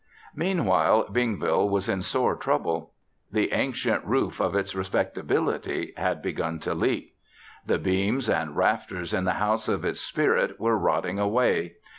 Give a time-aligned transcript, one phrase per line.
[0.35, 2.91] Meanwhile, Bingville was in sore trouble.
[3.31, 7.13] The ancient roof of its respectability had begun to leak.
[7.67, 11.75] The beams and rafters in the house of its spirit were rotting away.